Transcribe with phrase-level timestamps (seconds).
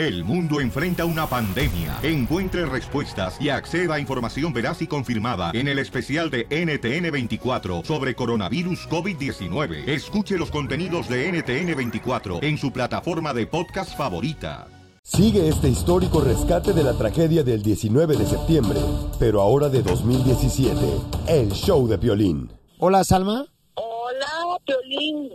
[0.00, 1.98] El mundo enfrenta una pandemia.
[2.02, 8.14] Encuentre respuestas y acceda a información veraz y confirmada en el especial de NTN24 sobre
[8.14, 9.86] coronavirus COVID-19.
[9.86, 14.68] Escuche los contenidos de NTN24 en su plataforma de podcast favorita.
[15.02, 18.80] Sigue este histórico rescate de la tragedia del 19 de septiembre,
[19.18, 20.80] pero ahora de 2017.
[21.28, 22.50] El show de Piolín.
[22.78, 23.44] Hola, Salma.
[23.74, 25.32] Hola, Piolín.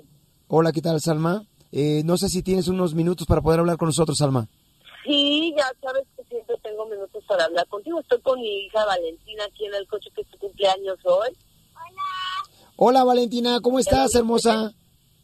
[0.47, 1.45] Hola, ¿qué tal, Salma?
[1.77, 4.47] Eh, no sé si tienes unos minutos para poder hablar con nosotros, Salma.
[5.05, 7.99] Sí, ya sabes que siempre tengo minutos para hablar contigo.
[7.99, 11.29] Estoy con mi hija Valentina aquí en el coche que es su cumpleaños hoy.
[12.77, 14.73] Hola, Valentina, ¿cómo estás, hermosa?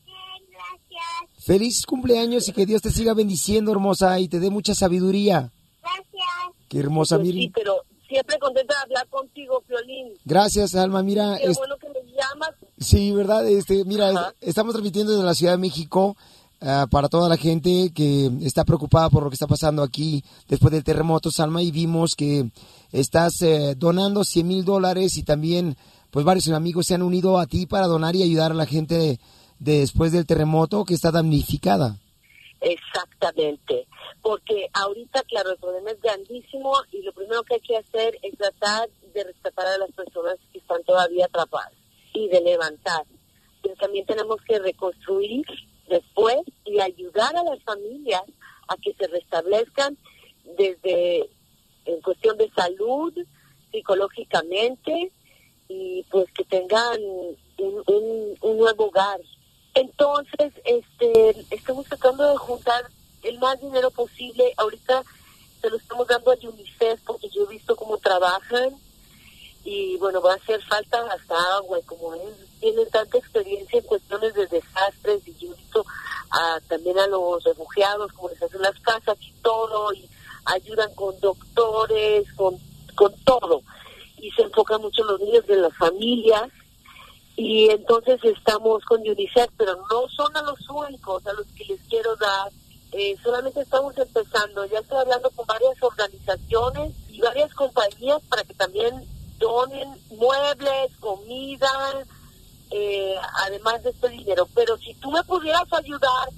[0.05, 0.17] Bien,
[0.49, 1.43] gracias.
[1.45, 5.51] Feliz cumpleaños y que Dios te siga bendiciendo, hermosa, y te dé mucha sabiduría.
[5.81, 6.67] Gracias.
[6.69, 7.75] Qué hermosa, Pues sí, pero
[8.07, 10.13] siempre contenta de hablar contigo, Piolín.
[10.23, 11.01] Gracias, Alma.
[11.03, 12.51] Mira, Qué es- bueno que me llamas.
[12.79, 13.45] sí, ¿verdad?
[13.47, 14.33] Este, mira, Ajá.
[14.39, 16.15] estamos transmitiendo desde la Ciudad de México
[16.61, 20.71] ah, para toda la gente que está preocupada por lo que está pasando aquí después
[20.71, 22.49] del terremoto, Salma, y vimos que
[22.91, 25.75] estás eh, donando 100 mil dólares y también,
[26.09, 29.19] pues varios amigos se han unido a ti para donar y ayudar a la gente
[29.59, 31.97] de después del terremoto que está damnificada.
[32.61, 33.87] Exactamente.
[34.21, 38.37] Porque ahorita, claro, el problema es grandísimo y lo primero que hay que hacer es
[38.37, 41.73] tratar de rescatar a las personas que están todavía atrapadas
[42.13, 43.03] y de levantar.
[43.61, 45.45] Pero también tenemos que reconstruir
[45.91, 48.23] después y ayudar a las familias
[48.67, 49.97] a que se restablezcan
[50.57, 51.29] desde
[51.85, 53.13] en cuestión de salud,
[53.71, 55.11] psicológicamente
[55.67, 56.99] y pues que tengan
[57.57, 59.19] un, un- un nuevo hogar.
[59.73, 62.83] Entonces, este, estamos tratando de juntar
[63.23, 64.53] el más dinero posible.
[64.57, 65.03] Ahorita
[65.61, 68.75] se lo estamos dando a UNICEF porque yo he visto cómo trabajan
[69.63, 73.85] y bueno, va a hacer falta hasta agua y como ellos tienen tanta experiencia en
[73.85, 75.51] cuestiones de desastres y yo
[76.31, 80.09] a- también a los refugiados, como les hacen las casas y todo, y
[80.45, 82.57] ayudan con doctores, con,
[82.95, 83.61] con todo.
[84.17, 86.49] Y se enfocan mucho los niños de las familias
[87.35, 91.81] y entonces estamos con UNICEF, pero no son a los únicos a los que les
[91.89, 92.51] quiero dar.
[92.93, 94.65] Eh, solamente estamos empezando.
[94.65, 99.05] Ya estoy hablando con varias organizaciones y varias compañías para que también
[99.41, 101.69] donen muebles, comida,
[102.69, 103.15] eh,
[103.45, 104.47] además de este dinero.
[104.55, 106.29] Pero si tú me pudieras ayudar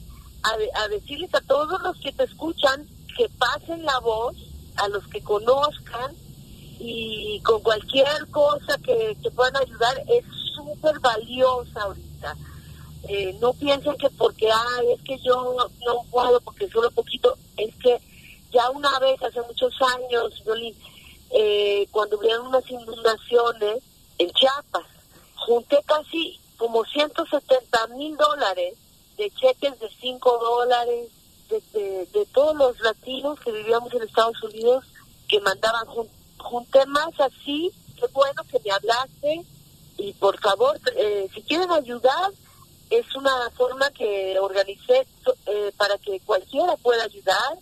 [0.43, 4.35] a, de- a decirles a todos los que te escuchan que pasen la voz,
[4.77, 6.15] a los que conozcan,
[6.79, 10.25] y con cualquier cosa que, que puedan ayudar es
[10.55, 12.35] súper valiosa ahorita.
[13.07, 17.75] Eh, no piensen que porque, ay, es que yo no puedo porque solo poquito, es
[17.75, 17.99] que
[18.51, 20.75] ya una vez, hace muchos años, Violín,
[21.33, 23.83] eh, cuando hubieron unas inundaciones
[24.17, 24.85] en Chiapas,
[25.35, 28.75] junté casi como 170 mil dólares
[29.17, 31.09] de cheques de 5 dólares,
[31.49, 34.85] de, de, todos los latinos que vivíamos en Estados Unidos
[35.27, 39.43] que mandaban, jun- junté más así, qué bueno que me hablaste
[39.97, 42.31] y por favor, eh, si quieren ayudar,
[42.89, 45.05] es una forma que organicé
[45.45, 47.57] eh, para que cualquiera pueda ayudar.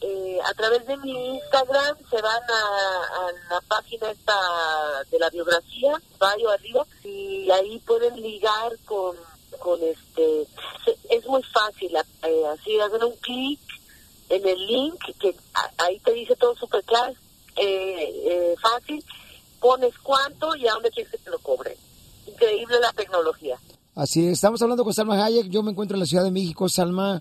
[0.00, 4.34] Eh, a través de mi Instagram se van a, a la página esta
[5.10, 6.00] de la biografía,
[6.36, 9.16] bio arriba, y ahí pueden ligar con,
[9.58, 10.46] con este,
[11.10, 13.58] es muy fácil, eh, así hacen un clic
[14.28, 15.34] en el link, que
[15.78, 17.14] ahí te dice todo súper claro,
[17.56, 19.04] eh, eh, fácil,
[19.58, 21.76] pones cuánto y a dónde quieres que te lo cobren.
[22.26, 23.58] Increíble la tecnología.
[23.94, 26.68] Así es, estamos hablando con Salma Hayek, yo me encuentro en la Ciudad de México,
[26.68, 27.20] Salma,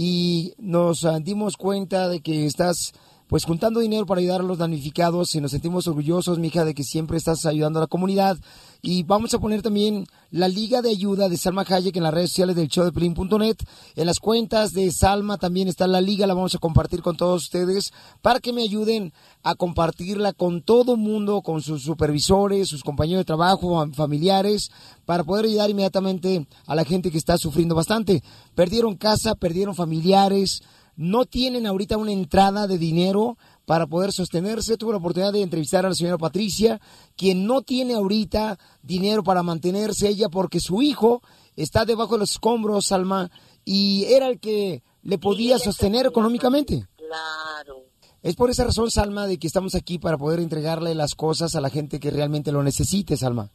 [0.00, 2.92] y nos ah, dimos cuenta de que estás
[3.26, 6.84] pues juntando dinero para ayudar a los damnificados y nos sentimos orgullosos, mija, de que
[6.84, 8.38] siempre estás ayudando a la comunidad.
[8.80, 12.30] Y vamos a poner también la liga de ayuda de Salma Hayek en las redes
[12.30, 13.56] sociales del show de Pelín.net.
[13.96, 17.42] En las cuentas de Salma también está la liga, la vamos a compartir con todos
[17.42, 19.12] ustedes para que me ayuden
[19.42, 24.70] a compartirla con todo mundo, con sus supervisores, sus compañeros de trabajo, familiares,
[25.04, 28.22] para poder ayudar inmediatamente a la gente que está sufriendo bastante.
[28.54, 30.62] Perdieron casa, perdieron familiares,
[30.94, 34.78] no tienen ahorita una entrada de dinero para poder sostenerse.
[34.78, 36.80] Tuve la oportunidad de entrevistar a la señora Patricia,
[37.18, 41.20] quien no tiene ahorita dinero para mantenerse ella porque su hijo
[41.54, 43.30] está debajo de los escombros, Salma,
[43.66, 46.88] y era el que le podía sostener económicamente.
[46.96, 47.82] Claro.
[48.22, 51.60] Es por esa razón, Salma, de que estamos aquí para poder entregarle las cosas a
[51.60, 53.50] la gente que realmente lo necesite, Salma.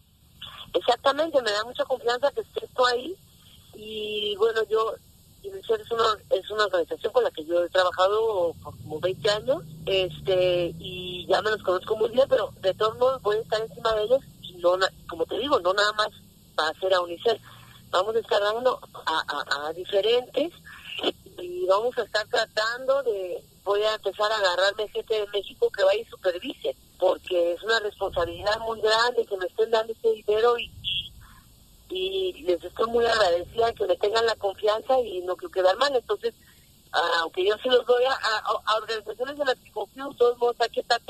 [0.75, 3.15] Exactamente, me da mucha confianza que estés tú ahí.
[3.74, 4.94] Y bueno, yo,
[5.50, 9.30] UNICEF es una, es una organización con la que yo he trabajado por como 20
[9.30, 13.42] años, este, y ya me los conozco muy bien, pero de todos modos voy a
[13.42, 14.78] estar encima de ellos, y no,
[15.10, 16.10] como te digo, no nada más
[16.60, 17.42] va a ser a UNICEF,
[17.90, 20.54] vamos a estar dando a, diferentes,
[21.38, 25.84] y vamos a estar tratando de, voy a empezar a agarrarme gente de México que
[25.84, 30.57] vaya y supervise, porque es una responsabilidad muy grande que me estén dando este dinero
[30.57, 30.72] y
[31.90, 35.96] les estoy muy agradecida que me tengan la confianza y no quiero quedar mal.
[35.96, 36.34] Entonces,
[37.22, 40.82] aunque yo se los doy a, organizaciones de las que confío, todos modos hay que
[40.82, 41.02] estar.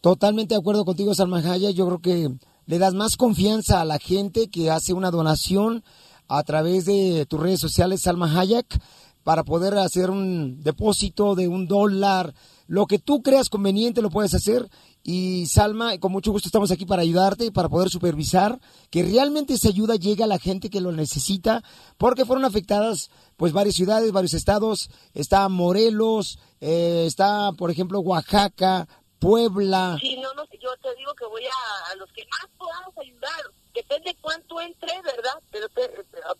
[0.00, 1.70] Totalmente de acuerdo contigo, Salma Jaya.
[1.70, 2.28] Yo creo que
[2.66, 5.84] le das más confianza a la gente que hace una donación
[6.28, 8.80] a través de tus redes sociales, Salma Hayek,
[9.24, 12.32] para poder hacer un depósito de un dólar,
[12.68, 14.70] lo que tú creas conveniente lo puedes hacer.
[15.02, 18.60] Y Salma, con mucho gusto estamos aquí para ayudarte para poder supervisar
[18.90, 21.62] que realmente esa ayuda llegue a la gente que lo necesita,
[21.96, 24.90] porque fueron afectadas pues varias ciudades, varios estados.
[25.14, 28.86] Está Morelos, eh, está por ejemplo Oaxaca,
[29.18, 29.96] Puebla.
[30.00, 33.52] Sí, no, no, yo te digo que voy a, a los que más podamos ayudar.
[33.74, 35.40] Depende cuánto entre, ¿verdad?
[35.50, 35.68] Pero,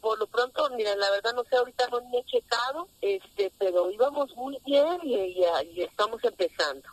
[0.00, 3.90] por lo pronto, mira, la verdad no sé, ahorita no me he checado, este, pero
[3.90, 5.44] íbamos muy bien y,
[5.80, 6.88] estamos empezando.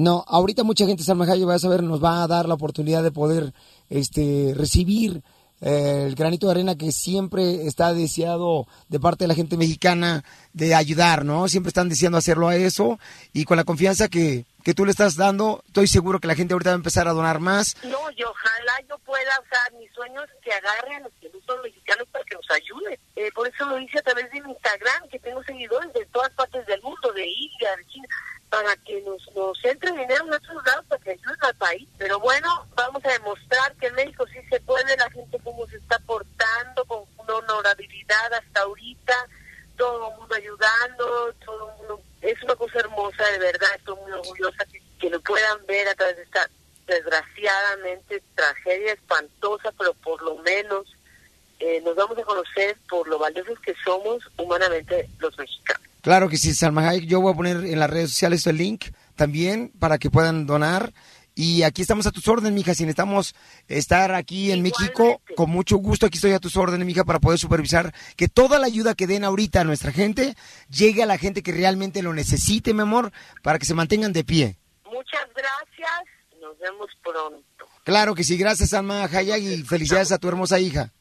[0.00, 3.02] No, ahorita mucha gente, Salma Jayo, va a saber, nos va a dar la oportunidad
[3.02, 3.52] de poder
[3.90, 5.22] este, recibir
[5.60, 10.24] eh, el granito de arena que siempre está deseado de parte de la gente mexicana
[10.54, 11.48] de ayudar, ¿no?
[11.48, 12.98] Siempre están deseando hacerlo a eso
[13.34, 16.54] y con la confianza que, que tú le estás dando, estoy seguro que la gente
[16.54, 17.76] ahorita va a empezar a donar más.
[17.82, 21.12] No, y ojalá yo pueda, o sea, mis sueños que agarren a los
[21.44, 22.98] son mexicanos para que nos ayuden.
[23.16, 26.30] Eh, por eso lo hice a través de mi Instagram, que tengo seguidores de todas
[26.30, 28.08] partes del mundo, de India, de China
[28.50, 31.88] para que nos, nos entre dinero en otros lados para que ayuden al país.
[31.96, 35.76] Pero bueno, vamos a demostrar que en México sí se puede, la gente como se
[35.76, 39.14] está portando, con una honorabilidad hasta ahorita,
[39.76, 42.02] todo el mundo ayudando, todo el mundo...
[42.20, 45.94] Es una cosa hermosa, de verdad, estoy muy orgullosa que, que lo puedan ver a
[45.94, 46.50] través de esta
[46.86, 50.86] desgraciadamente tragedia espantosa, pero por lo menos
[51.60, 55.86] eh, nos vamos a conocer por lo valiosos que somos humanamente los mexicanos.
[56.10, 57.06] Claro que sí, Salma Hayek.
[57.06, 60.92] Yo voy a poner en las redes sociales el link también para que puedan donar.
[61.36, 62.74] Y aquí estamos a tus órdenes, mija.
[62.74, 63.36] Si necesitamos
[63.68, 67.38] estar aquí en México, con mucho gusto aquí estoy a tus órdenes, mija, para poder
[67.38, 70.34] supervisar que toda la ayuda que den ahorita a nuestra gente
[70.68, 73.12] llegue a la gente que realmente lo necesite, mi amor,
[73.44, 74.58] para que se mantengan de pie.
[74.86, 76.40] Muchas gracias.
[76.40, 77.66] Nos vemos pronto.
[77.84, 78.36] Claro que sí.
[78.36, 80.92] Gracias, Salma Hayek, y felicidades a tu hermosa hija.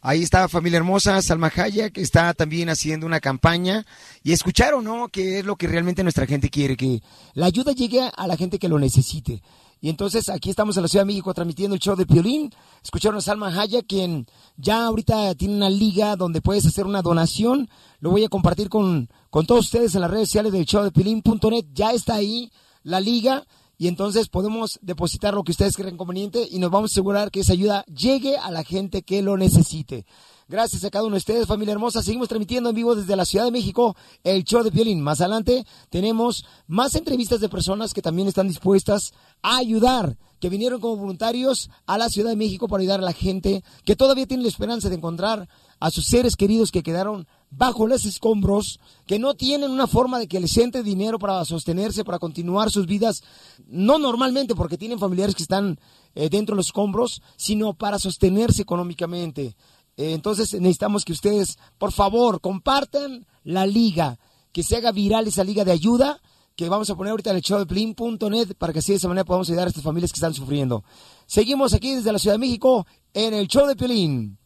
[0.00, 3.86] Ahí está familia hermosa, Salma Hayek, que está también haciendo una campaña.
[4.22, 5.08] Y escucharon, ¿no?
[5.08, 7.02] Que es lo que realmente nuestra gente quiere, que
[7.34, 9.42] la ayuda llegue a la gente que lo necesite.
[9.80, 12.50] Y entonces aquí estamos en la Ciudad de México transmitiendo el show de Piolín.
[12.82, 14.26] Escucharon a Salma Hayek, quien
[14.56, 17.68] ya ahorita tiene una liga donde puedes hacer una donación.
[18.00, 20.90] Lo voy a compartir con, con todos ustedes en las redes sociales del show de
[20.90, 21.66] Piolín.net.
[21.74, 22.50] Ya está ahí
[22.82, 23.44] la liga
[23.76, 27.40] y entonces podemos depositar lo que ustedes creen conveniente y nos vamos a asegurar que
[27.40, 30.06] esa ayuda llegue a la gente que lo necesite.
[30.46, 32.02] Gracias a cada uno de ustedes, familia hermosa.
[32.02, 35.00] Seguimos transmitiendo en vivo desde la Ciudad de México el show de violín.
[35.00, 40.80] Más adelante tenemos más entrevistas de personas que también están dispuestas a ayudar, que vinieron
[40.80, 44.42] como voluntarios a la Ciudad de México para ayudar a la gente que todavía tiene
[44.42, 45.48] la esperanza de encontrar
[45.80, 47.26] a sus seres queridos que quedaron
[47.56, 52.04] bajo los escombros, que no tienen una forma de que les entre dinero para sostenerse,
[52.04, 53.22] para continuar sus vidas,
[53.66, 55.78] no normalmente porque tienen familiares que están
[56.14, 59.56] eh, dentro de los escombros, sino para sostenerse económicamente.
[59.96, 64.18] Eh, entonces necesitamos que ustedes, por favor, compartan la liga,
[64.52, 66.20] que se haga viral esa liga de ayuda
[66.56, 69.08] que vamos a poner ahorita en el show de Plin.net para que así de esa
[69.08, 70.84] manera podamos ayudar a estas familias que están sufriendo.
[71.26, 74.38] Seguimos aquí desde la Ciudad de México en el show de Pelín.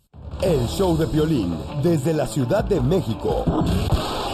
[0.43, 3.45] El show de Piolín desde la Ciudad de México.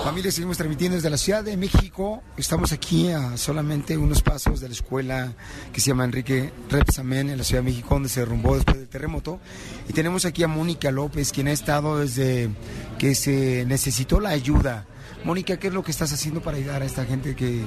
[0.04, 2.22] Familia, seguimos transmitiendo desde la Ciudad de México.
[2.36, 5.32] Estamos aquí a solamente unos pasos de la escuela
[5.72, 8.88] que se llama Enrique Repsamen en la Ciudad de México, donde se derrumbó después del
[8.88, 9.40] terremoto.
[9.88, 12.50] Y tenemos aquí a Mónica López, quien ha estado desde
[12.98, 14.86] que se necesitó la ayuda.
[15.24, 17.64] Mónica, ¿qué es lo que estás haciendo para ayudar a esta gente que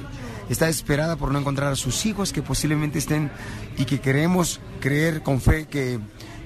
[0.48, 3.32] está desesperada por no encontrar a sus hijos, que posiblemente estén
[3.76, 5.98] y que queremos creer con fe que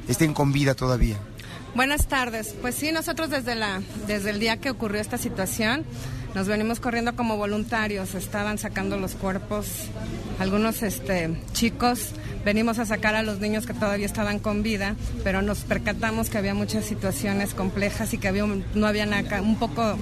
[0.08, 1.18] estén con vida todavía?
[1.74, 2.54] Buenas tardes.
[2.60, 5.84] Pues sí, nosotros desde, la, desde el día que ocurrió esta situación
[6.34, 8.14] nos venimos corriendo como voluntarios.
[8.14, 9.66] Estaban sacando los cuerpos
[10.38, 12.10] algunos este, chicos.
[12.44, 16.38] Venimos a sacar a los niños que todavía estaban con vida, pero nos percatamos que
[16.38, 19.96] había muchas situaciones complejas y que había, no había nada, un poco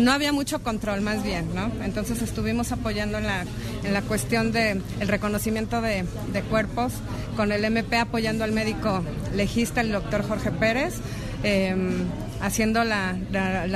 [0.00, 1.70] no había mucho control más bien, ¿no?
[1.84, 3.44] Entonces estuvimos apoyando en la,
[3.84, 6.04] en la cuestión del el reconocimiento de,
[6.50, 6.92] cuerpos,
[7.36, 9.02] con el MP apoyando al médico
[9.34, 10.94] legista, el doctor Jorge Pérez,
[11.42, 12.04] em,
[12.40, 13.14] haciendo la,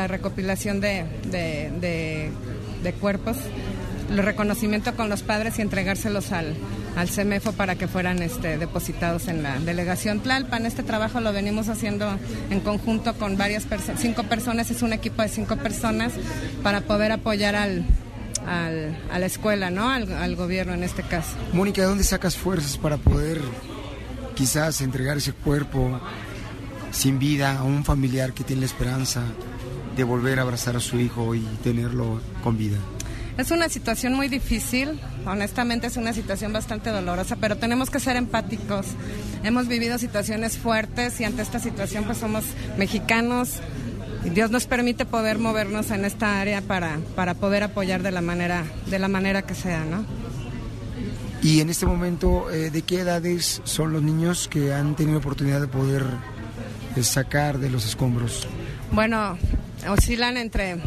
[0.06, 3.36] recopilación de, de, cuerpos,
[4.10, 6.54] el reconocimiento con los padres y entregárselos al,
[6.96, 10.66] al CEMEFO para que fueran este, depositados en la delegación Tlalpan.
[10.66, 12.18] Este trabajo lo venimos haciendo
[12.50, 16.12] en conjunto con varias personas, cinco personas, es un equipo de cinco personas
[16.62, 17.84] para poder apoyar al,
[18.46, 19.90] a la escuela, ¿no?
[19.90, 21.36] Al, al, gobierno en este caso.
[21.52, 23.40] Mónica, ¿de dónde sacas fuerzas para poder
[24.34, 26.00] quizás entregar ese cuerpo
[26.92, 29.22] sin vida a un familiar que tiene la esperanza
[29.96, 32.78] de volver a abrazar a su hijo y tenerlo con vida?
[33.38, 38.16] Es una situación muy difícil, honestamente es una situación bastante dolorosa, pero tenemos que ser
[38.16, 38.86] empáticos.
[39.44, 42.44] Hemos vivido situaciones fuertes y ante esta situación pues somos
[42.78, 43.60] mexicanos.
[44.24, 48.64] Dios nos permite poder movernos en esta área para, para poder apoyar de la manera
[48.86, 50.04] de la manera que sea, ¿no?
[51.42, 55.60] Y en este momento, eh, ¿de qué edades son los niños que han tenido oportunidad
[55.60, 56.02] de poder
[56.96, 58.48] eh, sacar de los escombros?
[58.90, 59.36] Bueno,
[59.88, 60.78] oscilan entre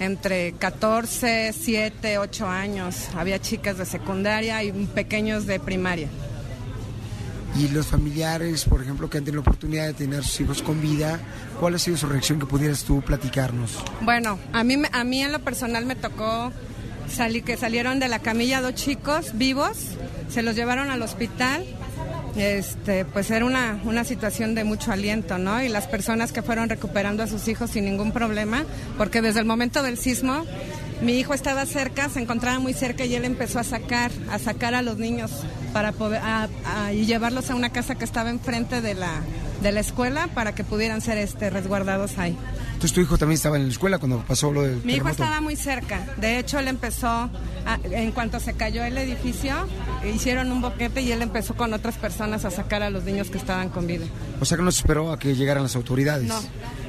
[0.00, 3.08] entre 14, 7, 8 años.
[3.14, 6.08] Había chicas de secundaria y pequeños de primaria.
[7.56, 10.80] Y los familiares, por ejemplo, que han tenido la oportunidad de tener sus hijos con
[10.80, 11.20] vida,
[11.58, 13.78] ¿cuál ha sido su reacción que pudieras tú platicarnos?
[14.02, 16.52] Bueno, a mí, a mí en lo personal me tocó
[17.08, 19.76] salir, que salieron de la camilla dos chicos vivos,
[20.28, 21.64] se los llevaron al hospital
[22.36, 25.62] este, pues era una, una situación de mucho aliento, ¿no?
[25.62, 28.64] Y las personas que fueron recuperando a sus hijos sin ningún problema,
[28.96, 30.44] porque desde el momento del sismo
[31.02, 34.74] mi hijo estaba cerca, se encontraba muy cerca y él empezó a sacar, a sacar
[34.74, 35.30] a los niños
[35.72, 36.20] para poder,
[36.92, 39.22] y llevarlos a una casa que estaba enfrente de la,
[39.62, 42.36] de la escuela para que pudieran ser este, resguardados ahí.
[42.80, 45.42] Entonces tu hijo también estaba en la escuela cuando pasó lo del Mi hijo estaba
[45.42, 46.02] muy cerca.
[46.16, 47.28] De hecho, él empezó,
[47.84, 49.54] en cuanto se cayó el edificio,
[50.10, 53.36] hicieron un boquete y él empezó con otras personas a sacar a los niños que
[53.36, 54.06] estaban con vida.
[54.40, 56.26] O sea que no se esperó a que llegaran las autoridades.
[56.26, 56.40] No,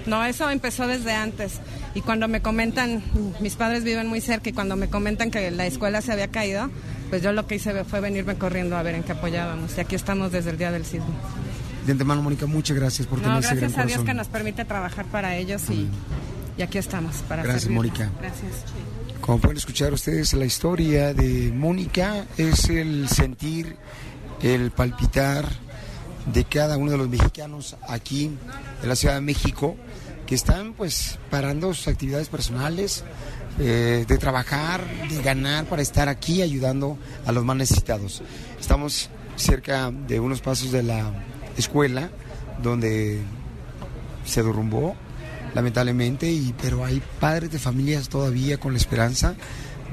[0.05, 1.59] no, eso empezó desde antes.
[1.93, 3.03] Y cuando me comentan,
[3.41, 6.69] mis padres viven muy cerca y cuando me comentan que la escuela se había caído,
[7.09, 9.77] pues yo lo que hice fue venirme corriendo a ver en qué apoyábamos.
[9.77, 11.13] Y aquí estamos desde el día del sismo.
[11.85, 14.65] De antemano, Mónica, muchas gracias por tener ese gran Gracias a Dios que nos permite
[14.65, 15.87] trabajar para ellos y,
[16.57, 18.09] y aquí estamos para Gracias, Mónica.
[18.19, 18.51] Gracias.
[19.21, 23.75] Como pueden escuchar ustedes, la historia de Mónica es el sentir,
[24.41, 25.47] el palpitar
[26.31, 28.31] de cada uno de los mexicanos aquí
[28.81, 29.75] en la Ciudad de México
[30.31, 33.03] que están pues parando sus actividades personales,
[33.59, 38.23] eh, de trabajar, de ganar para estar aquí ayudando a los más necesitados.
[38.59, 41.11] Estamos cerca de unos pasos de la
[41.57, 42.09] escuela
[42.61, 43.21] donde
[44.25, 44.95] se derrumbó
[45.53, 49.35] lamentablemente y pero hay padres de familias todavía con la esperanza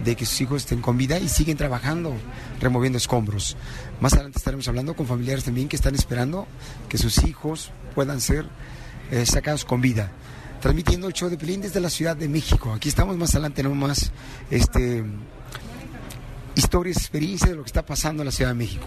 [0.04, 2.14] de que sus hijos estén con vida y siguen trabajando
[2.60, 3.56] removiendo escombros.
[4.00, 6.46] Más adelante estaremos hablando con familiares también que están esperando
[6.88, 8.46] que sus hijos puedan ser
[9.10, 10.12] eh, sacados con vida.
[10.60, 12.72] Transmitiendo el show de Pelín desde la Ciudad de México.
[12.72, 14.10] Aquí estamos más adelante, tenemos más
[14.50, 15.04] este,
[16.56, 18.86] historias, experiencias de lo que está pasando en la Ciudad de México.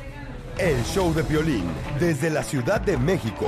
[0.57, 1.63] El show de violín
[1.99, 3.47] desde la Ciudad de México.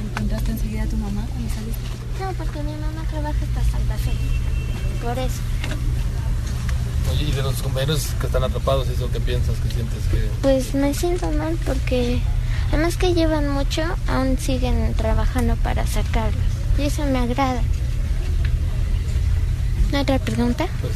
[0.00, 1.80] ¿Encontraste enseguida a tu mamá cuando saliste?
[2.20, 4.12] No, porque mi mamá trabaja hasta Santa Fe.
[5.02, 5.40] Por eso.
[7.10, 9.56] Oye, y de los compañeros que están atrapados, ¿eso qué piensas?
[9.62, 10.28] ¿Qué sientes que...?
[10.40, 12.20] Pues me siento mal porque
[12.72, 16.42] además que llevan mucho, aún siguen trabajando para sacarlos.
[16.78, 17.62] Y eso me agrada.
[19.90, 20.66] ¿No hay otra pregunta?
[20.80, 20.94] Pues,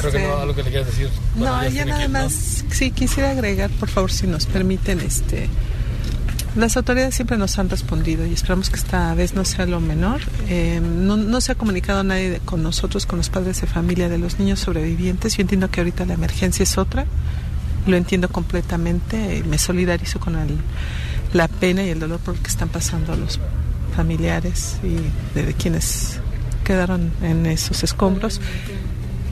[0.00, 1.08] creo que no, algo que le quieras decir.
[1.34, 5.48] Bueno, no, ya nada más, sí, quisiera agregar, por favor, si nos permiten, este,
[6.56, 10.20] las autoridades siempre nos han respondido y esperamos que esta vez no sea lo menor.
[10.48, 14.08] Eh, no, no se ha comunicado nadie de- con nosotros, con los padres de familia
[14.08, 15.36] de los niños sobrevivientes.
[15.36, 17.06] Yo entiendo que ahorita la emergencia es otra,
[17.86, 20.58] lo entiendo completamente, y me solidarizo con el-
[21.32, 23.38] la pena y el dolor por el que están pasando los
[23.94, 24.96] familiares y
[25.38, 26.18] de, de quienes
[26.64, 28.40] quedaron en esos escombros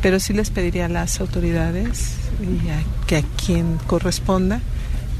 [0.02, 4.60] pero sí les pediría a las autoridades y a, que a quien corresponda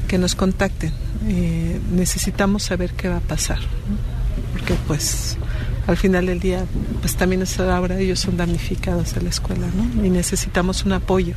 [0.07, 0.91] que nos contacten.
[1.27, 3.59] Eh, necesitamos saber qué va a pasar,
[4.53, 5.37] porque pues
[5.87, 6.65] al final del día
[7.01, 10.05] pues también ahora ellos son damnificados de la escuela ¿no?
[10.05, 11.33] y necesitamos un apoyo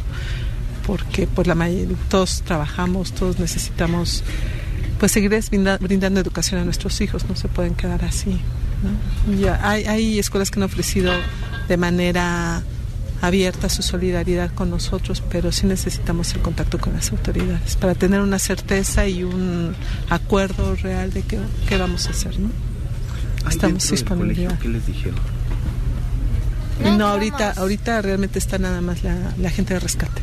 [0.87, 4.23] porque pues la mayoría, todos trabajamos, todos necesitamos
[5.01, 8.39] pues seguir brinda- brindando educación a nuestros hijos, no se pueden quedar así.
[9.27, 9.35] ¿no?
[9.41, 11.13] Ya hay escuelas que han ofrecido
[11.69, 12.63] de manera
[13.23, 18.21] abierta su solidaridad con nosotros, pero sí necesitamos el contacto con las autoridades para tener
[18.21, 19.75] una certeza y un
[20.11, 21.39] acuerdo real de qué,
[21.69, 22.39] qué vamos a hacer.
[22.41, 22.51] ¿no?
[23.49, 24.53] Estamos disponibles.
[24.61, 25.21] ¿Qué les dijeron?
[26.99, 30.21] No, ahorita, ahorita realmente está nada más la, la gente de rescate.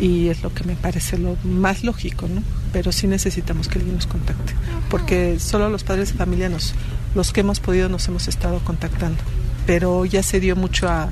[0.00, 2.42] Y es lo que me parece lo más lógico, ¿no?
[2.72, 4.54] Pero sí necesitamos que alguien nos contacte.
[4.88, 6.74] Porque solo los padres de familia, nos,
[7.14, 9.18] los que hemos podido, nos hemos estado contactando.
[9.64, 11.10] Pero ya se dio mucho a,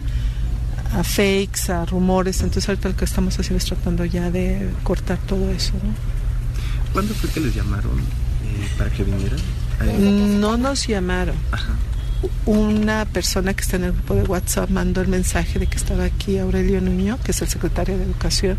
[0.95, 2.41] a fakes, a rumores.
[2.43, 5.73] Entonces ahorita lo que estamos haciendo es tratando ya de cortar todo eso.
[5.75, 5.95] ¿no?
[6.93, 9.41] ¿Cuándo fue que les llamaron eh, para que vinieran?
[10.41, 11.37] No nos llamaron.
[12.47, 16.05] Una persona que está en el grupo de WhatsApp mandó el mensaje de que estaba
[16.05, 18.59] aquí Aurelio Nuño, que es el secretario de Educación,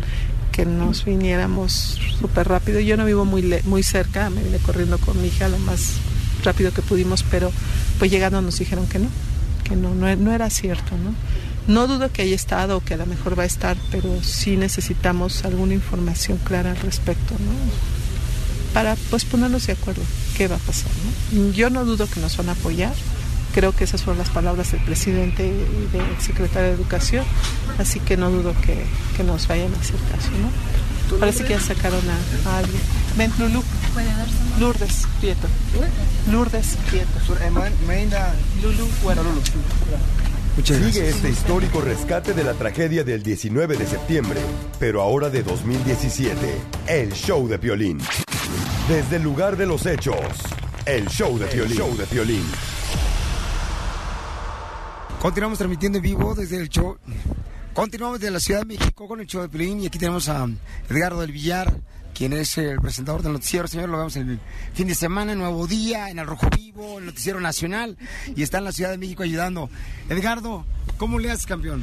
[0.50, 2.80] que nos viniéramos súper rápido.
[2.80, 5.96] Yo no vivo muy, muy cerca, me vine corriendo con mi hija lo más
[6.42, 7.52] rápido que pudimos, pero
[7.98, 9.08] pues llegando nos dijeron que no,
[9.64, 11.14] que no, no, no era cierto, ¿no?
[11.70, 14.56] No dudo que haya estado o que a lo mejor va a estar, pero sí
[14.56, 18.74] necesitamos alguna información clara al respecto, ¿no?
[18.74, 20.02] Para pues ponernos de acuerdo
[20.36, 20.90] qué va a pasar,
[21.32, 21.52] ¿no?
[21.52, 22.92] Yo no dudo que nos van a apoyar,
[23.54, 27.24] creo que esas fueron las palabras del presidente y del secretario de Educación,
[27.78, 28.84] así que no dudo que,
[29.16, 31.20] que nos vayan a hacer caso, ¿no?
[31.20, 32.82] Parece que ya sacaron a, a alguien.
[33.16, 33.62] Ven, Lulu.
[34.58, 35.46] Lourdes Prieto.
[36.32, 37.10] Lourdes Prieto.
[38.60, 39.22] Lulu, bueno,
[40.64, 44.40] Sigue este histórico rescate de la tragedia del 19 de septiembre,
[44.78, 46.36] pero ahora de 2017.
[46.86, 47.98] El show de Piolín.
[48.86, 50.16] Desde el lugar de los hechos.
[50.84, 51.76] El show de Piolín.
[51.78, 52.44] show de Piolín.
[55.22, 56.98] Continuamos transmitiendo en vivo desde el show.
[57.72, 60.46] Continuamos desde la Ciudad de México con el show de Piolín y aquí tenemos a
[60.90, 61.72] Edgardo del Villar,
[62.20, 63.66] quien es el presentador del noticiero.
[63.66, 64.38] Señor, lo vemos el
[64.74, 67.96] fin de semana, nuevo día, en el Rojo Vivo, el noticiero nacional
[68.36, 69.70] y está en la Ciudad de México ayudando.
[70.10, 70.66] Edgardo,
[70.98, 71.82] ¿cómo le haces, campeón?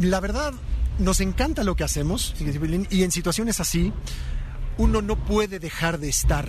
[0.00, 0.52] La verdad,
[0.98, 2.34] nos encanta lo que hacemos
[2.90, 3.92] y en situaciones así
[4.78, 6.48] uno no puede dejar de estar.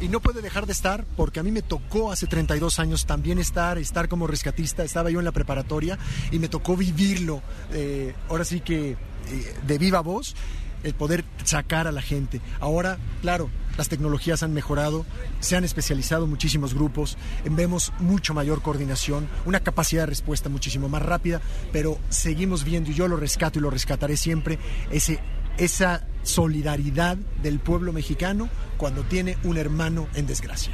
[0.00, 3.40] Y no puede dejar de estar porque a mí me tocó hace 32 años también
[3.40, 4.84] estar, estar como rescatista.
[4.84, 5.98] Estaba yo en la preparatoria
[6.30, 7.42] y me tocó vivirlo.
[7.72, 10.36] eh, ahora sí que eh, de viva voz
[10.82, 12.40] el poder sacar a la gente.
[12.60, 15.06] Ahora, claro, las tecnologías han mejorado,
[15.40, 21.02] se han especializado muchísimos grupos, vemos mucho mayor coordinación, una capacidad de respuesta muchísimo más
[21.02, 21.40] rápida,
[21.72, 24.58] pero seguimos viendo, y yo lo rescato y lo rescataré siempre,
[24.90, 25.20] ese,
[25.56, 30.72] esa solidaridad del pueblo mexicano cuando tiene un hermano en desgracia.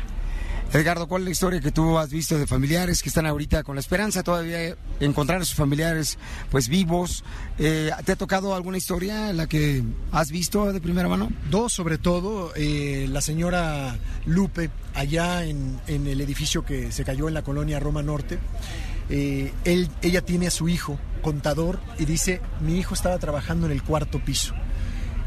[0.71, 3.77] Edgardo, ¿cuál es la historia que tú has visto de familiares que están ahorita con
[3.77, 6.19] la esperanza todavía de encontrar a sus familiares
[6.51, 7.25] pues vivos?
[7.59, 9.83] Eh, ¿Te ha tocado alguna historia la que
[10.13, 11.31] has visto de primera mano?
[11.49, 17.29] Dos, sobre todo, eh, la señora Lupe, allá en, en, el edificio que se cayó
[17.29, 18.39] en la colonia Roma Norte.
[19.09, 23.83] Eh, ella tiene a su hijo, contador, y dice, mi hijo estaba trabajando en el
[23.83, 24.55] cuarto piso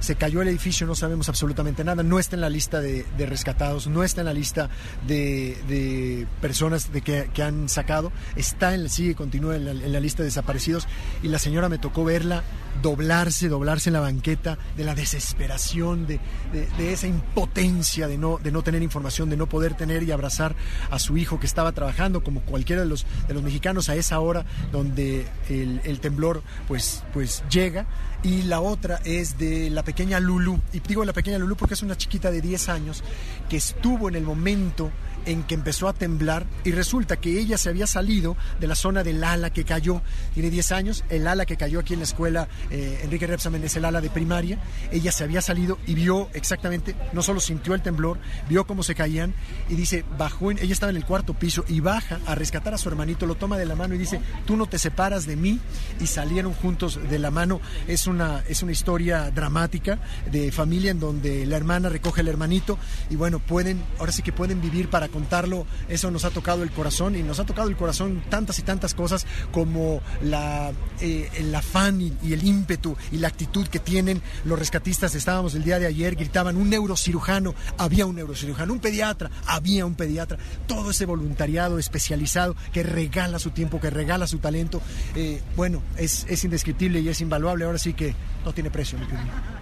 [0.02, 3.26] se cayó el edificio, no sabemos absolutamente nada, no está en la lista de, de
[3.26, 4.70] rescatados, no está en la lista
[5.08, 10.24] de, de personas de que, que, han sacado, está en, sigue, continúa en la, lista
[10.24, 10.88] de desaparecidos
[11.22, 12.44] y la señora me tocó verla
[12.82, 16.20] doblarse, doblarse en la banqueta, de la desesperación, de,
[16.52, 20.12] de, de esa impotencia de no, de no tener información, de no poder tener y
[20.12, 20.56] abrazar
[20.90, 24.20] a su hijo que estaba trabajando como cualquiera de los, de los mexicanos a esa
[24.20, 27.86] hora donde el, el temblor pues, pues llega
[28.24, 30.58] y la otra es de la pequeña Lulu.
[30.72, 33.04] Y digo la pequeña Lulu porque es una chiquita de 10 años
[33.50, 34.90] que estuvo en el momento
[35.26, 39.04] en que empezó a temblar y resulta que ella se había salido de la zona
[39.04, 40.02] del ala que cayó,
[40.34, 43.76] tiene 10 años, el ala que cayó aquí en la escuela eh, Enrique Repsamen es
[43.76, 44.60] el ala de primaria,
[44.92, 48.18] ella se había salido y vio exactamente, no solo sintió el temblor,
[48.50, 49.34] vio cómo se caían
[49.70, 52.78] y dice, bajó, en, ella estaba en el cuarto piso y baja a rescatar a
[52.78, 55.60] su hermanito, lo toma de la mano y dice, tú no te separas de mí.
[56.00, 60.00] Y salieron juntos de la mano, es una, es una historia dramática
[60.32, 62.78] de familia en donde la hermana recoge al hermanito
[63.10, 66.72] y bueno, pueden, ahora sí que pueden vivir para contarlo, eso nos ha tocado el
[66.72, 71.54] corazón y nos ha tocado el corazón tantas y tantas cosas como la, eh, el
[71.54, 75.16] afán y, el ímpetu y la actitud que tienen los rescatistas.
[75.16, 79.96] Estábamos el día de ayer, gritaban un neurocirujano, había un neurocirujano, un pediatra, había un
[79.96, 84.82] pediatra, todo ese voluntariado especializado que regala su tiempo, que regala su talento,
[85.16, 88.98] eh, bueno, es, es, indescriptible y es invaluable, ahora sí que no tiene precio.
[88.98, 89.06] Mi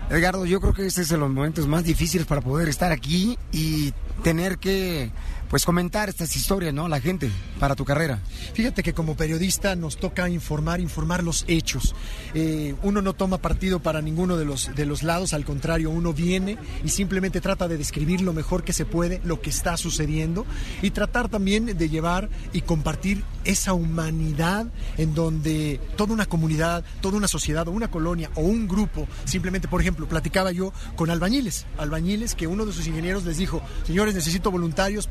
[0.09, 3.37] Edgardo, yo creo que este es de los momentos más difíciles para poder estar aquí
[3.51, 5.11] y tener que
[5.49, 6.87] pues comentar estas historias, ¿no?
[6.87, 8.19] La gente, para tu carrera.
[8.53, 11.95] Fíjate que como periodista nos toca informar, informar los hechos.
[12.33, 16.13] Eh, uno no toma partido para ninguno de los, de los lados, al contrario, uno
[16.13, 20.45] viene y simplemente trata de describir lo mejor que se puede, lo que está sucediendo
[20.81, 27.17] y tratar también de llevar y compartir esa humanidad en donde toda una comunidad, toda
[27.17, 31.65] una sociedad o una colonia o un grupo, simplemente, por ejemplo, platicaba yo con albañiles,
[31.77, 35.07] albañiles que uno de sus ingenieros les dijo, señores, necesito voluntarios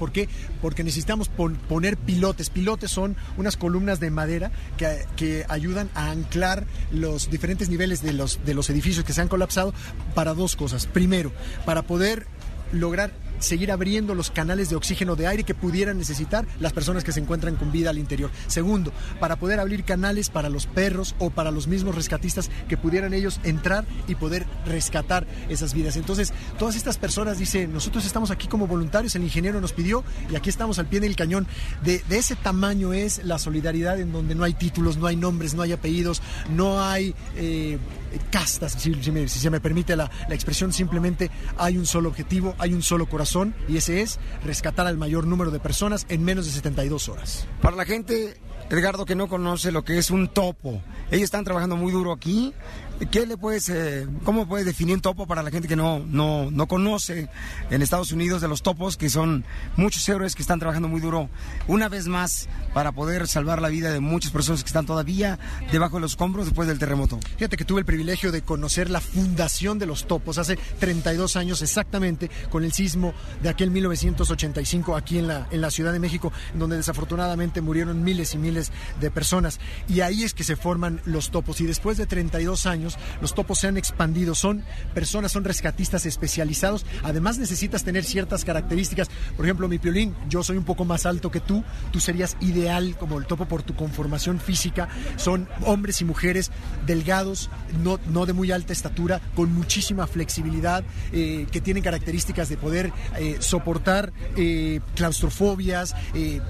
[0.61, 2.51] porque necesitamos pon poner pilotes.
[2.51, 8.13] Pilotes son unas columnas de madera que, que, ayudan a anclar los diferentes niveles de
[8.13, 9.73] los, de los edificios que se han colapsado
[10.15, 10.87] para dos cosas.
[10.87, 11.33] Primero,
[11.65, 12.27] para poder
[12.73, 17.13] lograr seguir abriendo los canales de oxígeno de aire que pudieran necesitar las personas que
[17.13, 18.31] se encuentran con vida al interior.
[18.47, 23.15] Segundo, para poder abrir canales para los perros o para los mismos rescatistas que pudieran
[23.15, 25.97] ellos entrar y poder rescatar esas vidas.
[25.97, 30.37] Entonces, todas estas personas dicen, nosotros estamos aquí como voluntarios, el ingeniero nos pidió y
[30.37, 31.47] aquí estamos al pie del cañón.
[31.83, 35.55] De, de ese tamaño es la solidaridad en donde no hay títulos, no hay nombres,
[35.55, 37.79] no hay apellidos, no hay eh,
[38.31, 38.95] castas, si,
[39.27, 43.55] se me permite la, la expresión, simplemente hay un solo objetivo, hay un solo corazón
[43.69, 47.47] y ese es rescatar al mayor número de personas en menos de 72 horas.
[47.63, 48.37] Para la gente,
[48.71, 52.53] Edgardo, que no conoce lo que es un topo, ellos están trabajando muy duro aquí.
[53.07, 56.67] ¿Qué le puedes, eh, cómo puedes definir topo para la gente que no, no, no
[56.67, 57.29] conoce
[57.71, 59.45] en Estados Unidos de los topos, que son
[59.77, 61.31] muchos héroes que están trabajando muy duro
[61.69, 65.39] una vez más para poder salvar la vida de muchas personas que están todavía
[65.71, 67.21] debajo de los escombros después del terremoto?
[67.37, 71.63] Fíjate que tuve el privilegio de conocer la fundación de los topos hace 32 años
[71.63, 76.33] exactamente con el sismo de aquel 1985 aquí en la, en la Ciudad de México,
[76.55, 79.61] donde desafortunadamente murieron miles y miles de personas.
[79.89, 81.61] Y ahí es que se forman los topos.
[81.61, 82.88] Y después de 32 años,
[83.21, 84.35] los topos se han expandido.
[84.35, 84.63] Son
[84.95, 86.87] personas, son rescatistas especializados.
[87.03, 89.09] Además necesitas tener ciertas características.
[89.37, 91.65] Por ejemplo, mi piolín, yo soy un poco más alto que tú.
[91.93, 94.89] Tú serías ideal como el topo por tu conformación física.
[95.17, 96.51] Son hombres y mujeres
[96.87, 97.51] delgados,
[97.83, 102.93] no, no de muy alta estatura, con muchísima flexibilidad, eh, que tienen características de poder
[103.19, 105.95] eh, soportar eh, claustrofobias,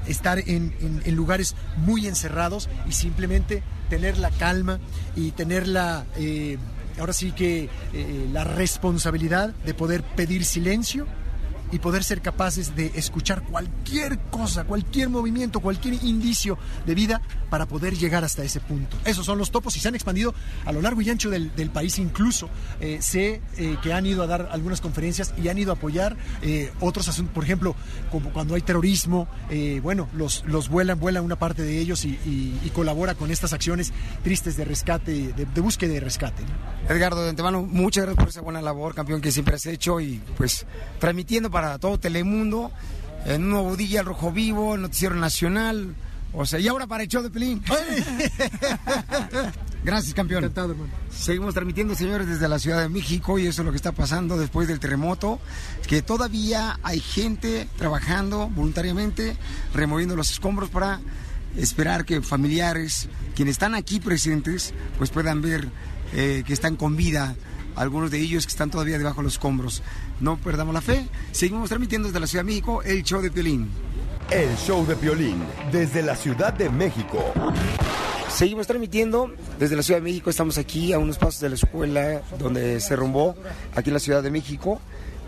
[0.06, 0.72] estar en,
[1.14, 4.78] lugares muy encerrados y simplemente tener la calma
[5.16, 6.04] y tener la...
[6.98, 11.06] Ahora sí que eh, la responsabilidad de poder pedir silencio
[11.72, 17.66] y poder ser capaces de escuchar cualquier cosa, cualquier movimiento, cualquier indicio de vida para
[17.66, 18.96] poder llegar hasta ese punto.
[19.04, 21.98] Esos son los topos y se han expandido a lo largo y ancho del, país.
[21.98, 22.48] Incluso
[22.80, 26.16] eh, sé eh, que han ido a dar algunas conferencias y han ido a apoyar
[26.42, 27.74] eh, otros asuntos, por ejemplo,
[28.10, 29.28] como cuando hay terrorismo,
[29.82, 34.56] bueno, los, los vuelan, vuela una parte de ellos y, colabora con estas acciones tristes
[34.56, 36.44] de rescate, de, búsqueda y rescate.
[36.88, 40.22] Edgardo, de antemano, muchas gracias por esa buena labor, campeón, que siempre has hecho y
[40.36, 40.64] pues
[41.00, 42.70] transmitiendo para todo Telemundo,
[43.26, 45.94] en un nuevo día, el Rojo Vivo, el Noticiero Nacional,
[46.32, 47.62] o sea, y ahora para el show de Pelín.
[49.84, 50.44] Gracias, campeón.
[50.44, 50.92] Encantado, hermano.
[51.10, 54.36] Seguimos transmitiendo, señores, desde la Ciudad de México y eso es lo que está pasando
[54.36, 55.40] después del terremoto,
[55.86, 59.36] que todavía hay gente trabajando voluntariamente,
[59.74, 61.00] removiendo los escombros para
[61.56, 65.68] esperar que familiares, quienes están aquí presentes, pues puedan ver
[66.12, 67.34] eh, que están con vida,
[67.78, 69.82] algunos de ellos que están todavía debajo de los escombros.
[70.20, 73.68] No perdamos la fe, seguimos transmitiendo desde la Ciudad de México el show de Piolín.
[74.30, 77.32] El show de Piolín, desde la Ciudad de México.
[78.28, 80.28] Seguimos transmitiendo desde la Ciudad de México.
[80.28, 83.36] Estamos aquí a unos pasos de la escuela donde se rumbó,
[83.74, 84.80] aquí en la Ciudad de México.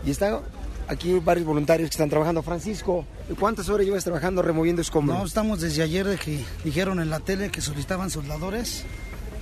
[0.05, 0.41] Y están
[0.87, 2.43] aquí varios voluntarios que están trabajando.
[2.43, 3.07] Francisco,
[3.39, 5.19] ¿cuántas horas llevas trabajando removiendo escombros?
[5.19, 8.85] No, estamos desde ayer de que dijeron en la tele que solicitaban soldadores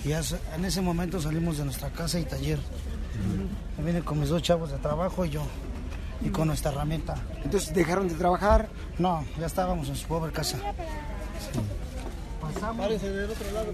[0.05, 2.59] y en ese momento salimos de nuestra casa y taller.
[3.76, 5.42] Me vine con mis dos chavos de trabajo y yo
[6.20, 7.14] y con nuestra herramienta.
[7.44, 8.68] Entonces, ¿dejaron de trabajar?
[8.98, 10.59] No, ya estábamos en su pobre casa.
[12.40, 12.90] Pasamos,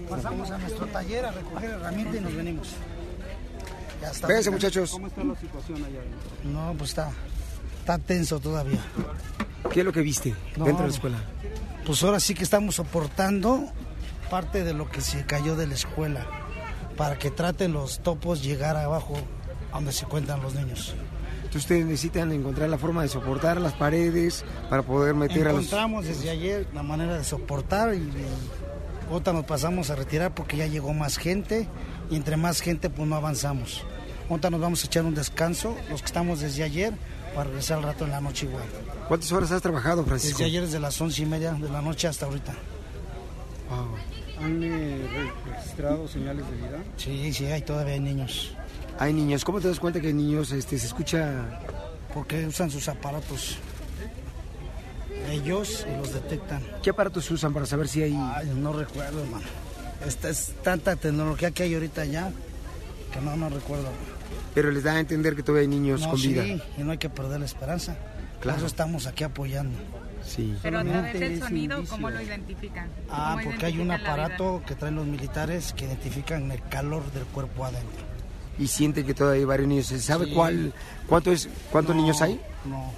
[0.09, 2.69] pasamos a nuestro taller a recoger herramienta y nos venimos.
[4.01, 4.27] Ya está.
[4.27, 4.91] Véanse, muchachos.
[4.91, 6.01] ¿Cómo está la situación allá?
[6.43, 7.09] No, pues está,
[7.79, 8.79] está tenso todavía.
[9.71, 11.17] ¿Qué es lo que viste No, dentro de la escuela?
[11.85, 13.65] Pues ahora sí que estamos soportando
[14.29, 16.25] parte de lo que se cayó de la escuela
[16.97, 19.15] para que traten los topos llegar abajo
[19.73, 20.95] donde se encuentran los niños.
[21.37, 25.65] Entonces, ustedes necesitan encontrar la forma de soportar las paredes para poder meter a los...
[25.65, 28.25] Encontramos desde ayer la manera de soportar y, y
[29.11, 31.67] ahorita nos pasamos a retirar porque ya llegó más gente
[32.09, 33.83] y entre más gente pues no avanzamos.
[34.29, 36.93] Ahorita nos vamos a echar un descanso, los que estamos desde ayer,
[37.35, 38.63] para regresar al rato en la noche igual.
[39.07, 40.39] ¿Cuántas horas has trabajado, Francisco?
[40.39, 42.53] Desde ayer desde las once y media de la noche hasta ahorita.
[44.41, 44.97] ¿Han eh,
[45.47, 46.83] registrado señales de vida?
[46.97, 48.53] Sí, sí, hay todavía hay niños.
[48.99, 49.43] Hay niños.
[49.45, 50.51] ¿Cómo te das cuenta que hay niños?
[50.51, 51.61] Este, se escucha...
[52.13, 53.57] Porque usan sus aparatos.
[55.29, 56.61] Ellos y los detectan.
[56.83, 58.13] ¿Qué aparatos usan para saber si hay...?
[58.35, 59.45] Ay, no recuerdo, hermano.
[60.05, 62.31] Esta es tanta tecnología que hay ahorita ya
[63.11, 63.89] que no, no recuerdo.
[64.53, 66.45] Pero les da a entender que todavía hay niños No, con sí, vida.
[66.45, 67.95] y no hay que perder la esperanza.
[67.95, 68.57] Por Claro.
[68.57, 69.77] eso estamos aquí apoyando.
[70.25, 70.57] Sí.
[70.61, 72.89] Pero a través del sonido, ¿cómo lo identifican?
[73.09, 77.25] Ah, ¿Cómo porque hay un aparato que traen los militares que identifican el calor del
[77.25, 78.03] cuerpo adentro.
[78.57, 79.85] Y sienten que todavía hay varios niños.
[79.87, 80.31] ¿Se sabe Sí.
[80.33, 80.73] cuál,
[81.07, 82.39] cuánto es, cuántos No, niños hay?
[82.65, 82.91] No,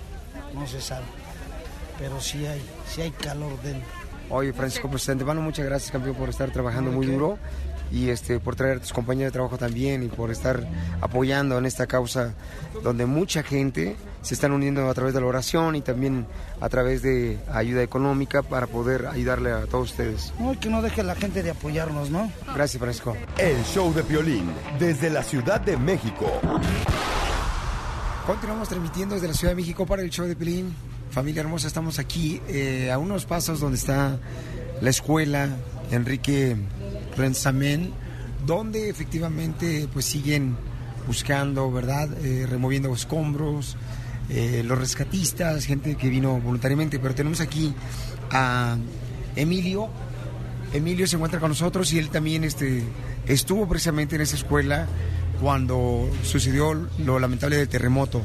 [0.53, 1.05] no se sabe.
[1.99, 3.89] Pero sí hay, sí hay calor dentro.
[4.29, 7.37] Oye, Francisco, pues de antemano muchas gracias, campeón, por estar trabajando No, ¿de muy duro
[7.91, 10.67] y este por traer a tus compañeros de trabajo también y por estar
[10.99, 12.33] apoyando en esta causa
[12.83, 13.95] donde mucha gente
[14.27, 16.27] se están uniendo a través de la oración y también
[16.59, 20.33] a través de ayuda económica para poder ayudarle a todos ustedes.
[20.37, 22.29] No, que no deje la gente de apoyarnos, ¿no?
[22.53, 23.15] Gracias, Francisco.
[23.37, 26.29] El show de Piolín, desde la Ciudad de México.
[28.25, 30.75] Continuamos transmitiendo desde la Ciudad de México para el show de Piolín.
[31.09, 34.19] Familia hermosa, estamos aquí eh, a unos pasos donde está
[34.81, 35.47] la escuela
[35.89, 36.57] Enrique
[37.15, 37.93] Renzamen,
[38.45, 40.57] donde efectivamente pues siguen
[41.07, 42.09] buscando, ¿verdad?
[42.25, 43.77] Eh, removiendo escombros,
[44.29, 47.73] eh, los rescatistas, gente que vino voluntariamente, pero tenemos aquí
[48.31, 48.77] a
[49.35, 49.89] Emilio.
[50.73, 52.83] Emilio se encuentra con nosotros y él también este,
[53.25, 54.87] estuvo precisamente en esa escuela
[55.41, 58.21] cuando sucedió lo lamentable del terremoto.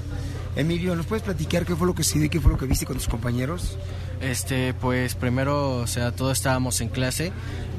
[0.57, 2.97] Emilio, ¿nos puedes platicar qué fue lo que sí, qué fue lo que viste con
[2.97, 3.79] tus compañeros?
[4.21, 7.33] Este, pues primero, o sea, todos estábamos en clase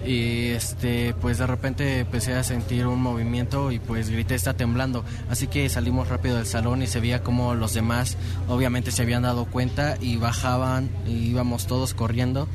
[0.05, 5.05] y este, pues de repente empecé a sentir un movimiento y pues grité está temblando,
[5.29, 9.23] así que salimos rápido del salón y se veía como los demás obviamente se habían
[9.23, 12.47] dado cuenta y bajaban y íbamos todos corriendo.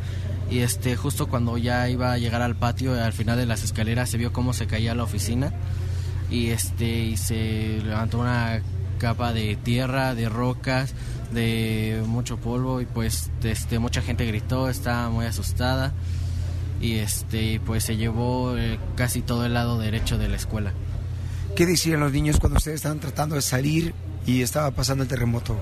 [0.50, 4.08] Y este justo cuando ya iba a llegar al patio al final de las escaleras
[4.08, 5.52] se vio cómo se caía la oficina.
[6.30, 8.61] Y este y se levantó una
[8.98, 10.94] capa de tierra, de rocas,
[11.32, 15.92] de mucho polvo y pues este mucha gente gritó, estaba muy asustada
[16.81, 20.73] y este pues se llevó eh, casi todo el lado derecho de la escuela.
[21.57, 23.95] ¿Qué decían los niños cuando ustedes estaban tratando de salir
[24.27, 25.57] y estaba pasando el terremoto?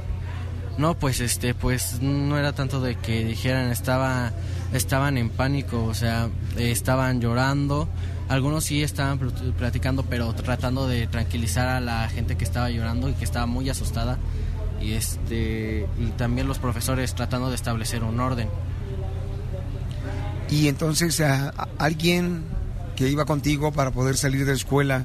[0.78, 4.32] No, pues este pues no era tanto de que dijeran, estaba
[4.74, 7.88] estaban en pánico, o sea, estaban llorando.
[8.28, 9.18] Algunos sí estaban
[9.56, 13.70] platicando, pero tratando de tranquilizar a la gente que estaba llorando y que estaba muy
[13.70, 14.18] asustada.
[14.82, 18.48] Y este y también los profesores tratando de establecer un orden.
[20.50, 21.22] Y entonces
[21.78, 22.44] alguien
[22.94, 25.04] que iba contigo para poder salir de la escuela,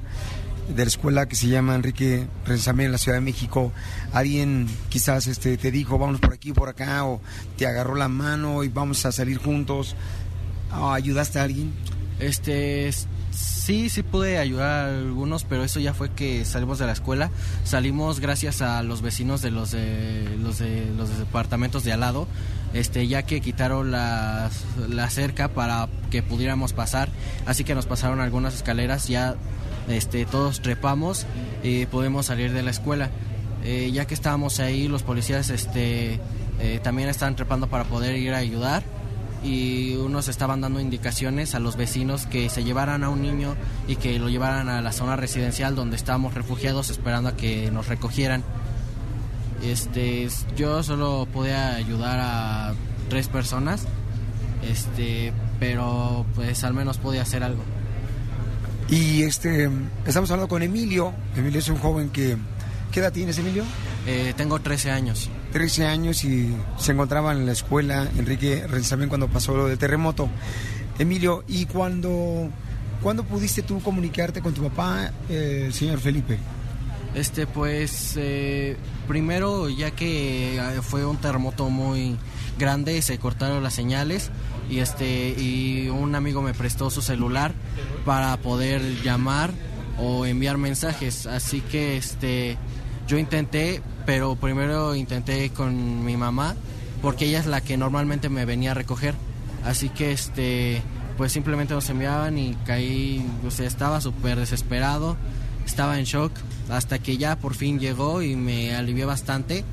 [0.73, 3.71] de la escuela que se llama Enrique Renzamé en la Ciudad de México,
[4.13, 7.21] alguien quizás este, te dijo vamos por aquí, por acá, o
[7.57, 9.95] te agarró la mano y vamos a salir juntos,
[10.71, 11.73] ¿ayudaste a alguien?
[12.19, 12.91] Este,
[13.31, 17.31] sí, sí pude ayudar a algunos, pero eso ya fue que salimos de la escuela.
[17.63, 22.27] Salimos gracias a los vecinos de los de los de los departamentos de al lado,
[22.73, 24.49] este, ya que quitaron la,
[25.09, 27.09] cerca para que pudiéramos pasar,
[27.45, 29.35] así que nos pasaron algunas escaleras, ya
[29.89, 31.25] este, todos trepamos
[31.63, 33.09] y pudimos salir de la escuela.
[33.63, 36.19] Eh, ya que estábamos ahí, los policías este,
[36.59, 38.83] eh, también estaban trepando para poder ir a ayudar
[39.43, 43.55] y unos estaban dando indicaciones a los vecinos que se llevaran a un niño
[43.87, 47.87] y que lo llevaran a la zona residencial donde estábamos refugiados esperando a que nos
[47.87, 48.43] recogieran.
[49.63, 52.73] Este, yo solo podía ayudar a
[53.09, 53.85] tres personas,
[54.67, 57.63] este, pero pues al menos podía hacer algo.
[58.89, 59.69] Y este,
[60.05, 61.13] estamos hablando con Emilio.
[61.35, 62.37] Emilio es un joven que,
[62.91, 63.63] ¿qué edad tienes, Emilio?
[64.07, 65.29] Eh, tengo 13 años.
[65.53, 70.29] 13 años y se encontraba en la escuela Enrique Renzamén cuando pasó lo del terremoto.
[70.97, 72.49] Emilio, ¿y cuándo,
[73.01, 76.37] cuando pudiste tú comunicarte con tu papá, eh, señor Felipe?
[77.15, 82.17] Este, pues, eh, primero, ya que fue un terremoto muy
[82.57, 84.31] grande, se cortaron las señales
[84.69, 87.53] y este y un amigo me prestó su celular
[88.05, 89.51] para poder llamar
[89.97, 92.57] o enviar mensajes, así que este
[93.07, 96.55] yo intenté, pero primero intenté con mi mamá,
[97.01, 99.15] porque ella es la que normalmente me venía a recoger.
[99.65, 100.81] Así que este
[101.17, 105.17] pues simplemente nos enviaban y caí, o sea, estaba súper desesperado,
[105.71, 106.33] estaba en shock,
[106.69, 109.63] hasta que ya por fin llegó y me alivió bastante.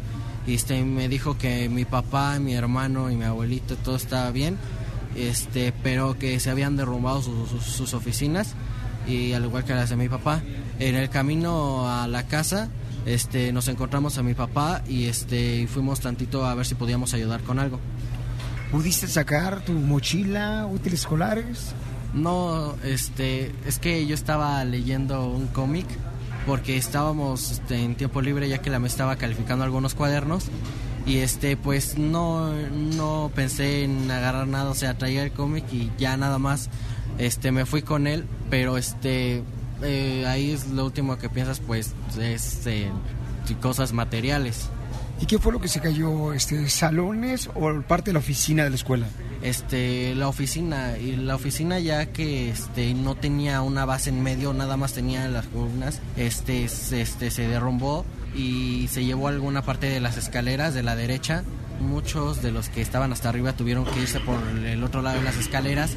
[0.47, 4.57] Y este, me dijo que mi papá, mi hermano y mi abuelito todo estaba bien,
[5.17, 8.55] este, pero que se habían derrumbado sus, sus oficinas
[9.07, 10.41] y al igual que las de mi papá.
[10.79, 12.69] En el camino a la casa
[13.05, 17.43] este, nos encontramos a mi papá y este, fuimos tantito a ver si podíamos ayudar
[17.43, 17.81] con algo.
[18.71, 21.75] ¿Pudiste sacar tu mochila, útiles escolares?
[22.15, 25.87] No, este, es que yo estaba leyendo un cómic
[26.47, 30.47] porque estábamos este, en tiempo libre ya que la me estaba calificando algunos cuadernos
[31.05, 35.91] y este pues no no pensé en agarrar nada, o sea, traía el cómic y
[35.99, 36.71] ya nada más
[37.19, 39.43] este me fui con él, pero este
[39.83, 42.91] eh, ahí es lo último que piensas, pues, es eh,
[43.61, 44.69] cosas materiales.
[45.21, 46.33] ¿Y qué fue lo que se cayó?
[46.33, 49.07] Este, ¿Salones o parte de la oficina de la escuela?
[49.43, 54.53] Este, la oficina, y la oficina ya que este, no tenía una base en medio,
[54.53, 58.05] nada más tenía las columnas, este, este, se derrumbó
[58.35, 61.45] y se llevó alguna parte de las escaleras de la derecha.
[61.81, 65.25] Muchos de los que estaban hasta arriba tuvieron que irse por el otro lado de
[65.25, 65.93] las escaleras,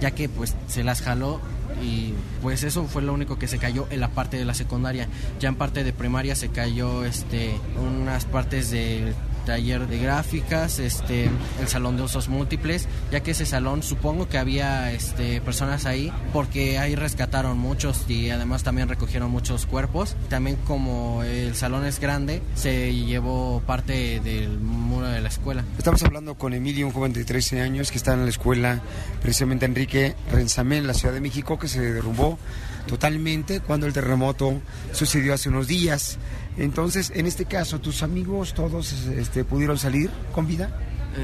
[0.00, 1.40] ya que pues se las jaló
[1.82, 5.08] y pues eso fue lo único que se cayó en la parte de la secundaria.
[5.40, 11.30] Ya en parte de primaria se cayó este unas partes del taller de gráficas, este,
[11.60, 16.12] el salón de usos múltiples, ya que ese salón supongo que había este, personas ahí,
[16.32, 20.16] porque ahí rescataron muchos y además también recogieron muchos cuerpos.
[20.28, 25.64] También como el salón es grande, se llevó parte del muro de la escuela.
[25.78, 28.80] Estamos hablando con Emilio, un joven de 13 años que está en la escuela
[29.22, 32.38] precisamente Enrique Renzamén, en la Ciudad de México, que se derrumbó
[32.86, 34.60] totalmente cuando el terremoto
[34.92, 36.18] sucedió hace unos días.
[36.56, 40.70] Entonces, en este caso, ¿tus amigos todos este, pudieron salir con vida?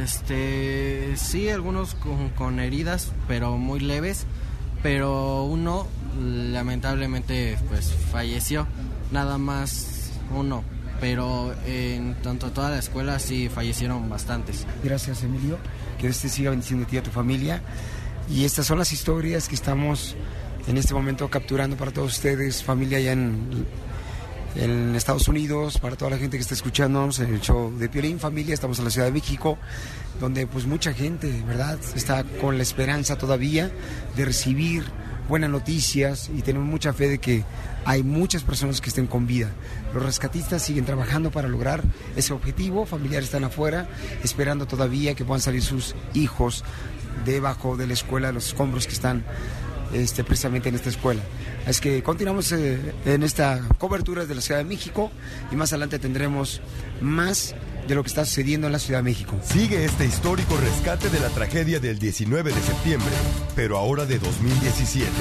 [0.02, 1.96] Este, sí, algunos
[2.36, 4.26] con, heridas, pero muy leves,
[4.82, 5.86] pero uno
[6.18, 8.66] lamentablemente pues falleció,
[9.10, 10.64] nada más uno,
[11.00, 14.66] pero en tanto toda la escuela sí fallecieron bastantes.
[14.82, 15.58] Gracias Emilio,
[15.98, 17.62] que Dios te siga bendiciendo a ti y a tu familia.
[18.28, 20.14] Y estas son las historias que estamos
[20.68, 23.66] en este momento capturando para todos ustedes, familia allá en
[24.56, 28.18] en Estados Unidos, para toda la gente que está escuchándonos en el show de Piolín
[28.18, 29.58] Familia, estamos en la Ciudad de México,
[30.20, 33.70] donde pues mucha gente, ¿verdad?, está con la esperanza todavía
[34.16, 34.84] de recibir
[35.28, 37.44] buenas noticias y tenemos mucha fe de que
[37.84, 39.50] hay muchas personas que estén con vida.
[39.94, 41.82] Los rescatistas siguen trabajando para lograr
[42.16, 43.88] ese objetivo, familiares están afuera,
[44.24, 46.64] esperando todavía que puedan salir sus hijos
[47.24, 49.24] debajo de la escuela, los escombros que están
[49.92, 51.22] este, precisamente en esta escuela.
[51.70, 55.12] Es que continuamos eh, en esta cobertura de la Ciudad de México
[55.52, 56.60] y más adelante tendremos
[57.00, 57.54] más
[57.86, 59.36] de lo que está sucediendo en la Ciudad de México.
[59.44, 63.12] Sigue este histórico rescate de la tragedia del 19 de septiembre,
[63.54, 65.12] pero ahora de 2017.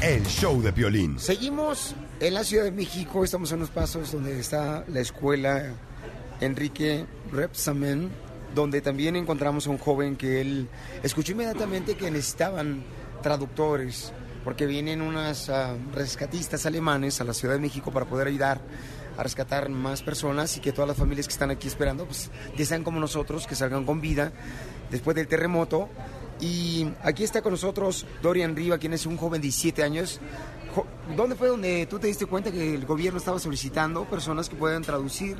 [0.00, 1.18] El show de violín.
[1.18, 5.74] Seguimos en la Ciudad de México, estamos en unos pasos donde está la escuela
[6.40, 8.08] Enrique Repsamen,
[8.54, 10.68] donde también encontramos a un joven que él
[11.02, 12.82] escuchó inmediatamente que necesitaban
[13.22, 14.14] traductores,
[14.48, 18.62] porque vienen unas ah, rescatistas alemanes a la Ciudad de México para poder ayudar
[19.18, 22.30] a rescatar más personas y que todas las familias que están aquí esperando, pues
[22.66, 24.32] sean como nosotros, que salgan con vida
[24.90, 25.90] después del terremoto.
[26.40, 30.18] Y aquí está con nosotros Dorian Riva, quien es un joven de 17 años.
[31.14, 34.80] ¿Dónde fue donde tú te diste cuenta que el gobierno estaba solicitando personas que puedan
[34.80, 35.36] traducir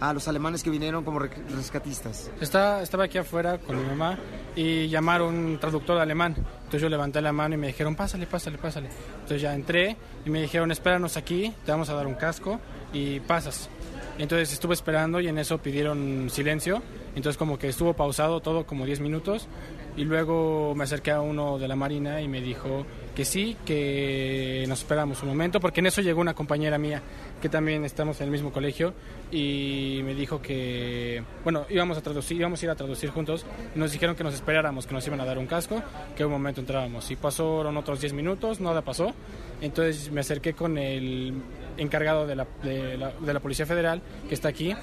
[0.00, 2.30] a los alemanes que vinieron como rescatistas?
[2.40, 4.18] Está, estaba aquí afuera con mi mamá
[4.54, 6.34] y llamaron un traductor alemán.
[6.36, 8.88] Entonces yo levanté la mano y me dijeron, pásale, pásale, pásale.
[9.14, 12.60] Entonces ya entré y me dijeron, espéranos aquí, te vamos a dar un casco
[12.92, 13.70] y pasas.
[14.18, 16.82] Entonces estuve esperando y en eso pidieron silencio.
[17.14, 19.48] Entonces como que estuvo pausado todo como 10 minutos
[19.96, 24.64] y luego me acerqué a uno de la Marina y me dijo que sí, que
[24.68, 27.02] nos esperamos un momento, porque en eso llegó una compañera mía
[27.40, 28.94] que también estamos en el mismo colegio
[29.30, 33.44] y me dijo que, bueno, íbamos a traducir, íbamos a ir a traducir juntos
[33.74, 35.82] nos dijeron que nos esperáramos, que nos iban a dar un casco,
[36.16, 37.10] que un momento entrábamos.
[37.10, 39.12] Y pasaron otros 10 minutos, nada pasó.
[39.60, 41.34] Entonces me acerqué con el
[41.76, 44.74] encargado de la, de la, de la Policía Federal, que está aquí,